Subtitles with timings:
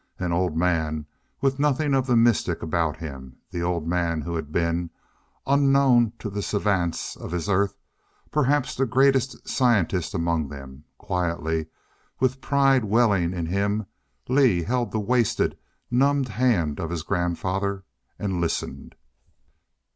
[0.17, 1.05] An old man,
[1.41, 4.89] with nothing of the mystic about him an old man who had been
[5.45, 7.77] unknown to the savants of his Earth
[8.31, 10.85] perhaps the greatest scientist among them.
[10.97, 11.67] Quietly,
[12.19, 13.85] with pride welling in him,
[14.27, 15.55] Lee held the wasted,
[15.91, 17.83] numbed hand of his grandfather
[18.17, 18.95] and listened....